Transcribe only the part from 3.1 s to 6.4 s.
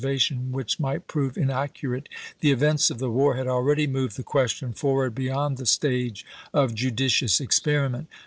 war had already moved the question forward be yond the stage